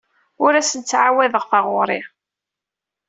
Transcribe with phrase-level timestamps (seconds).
[0.43, 1.99] Ur asen-ttɛawadeɣ taɣuri.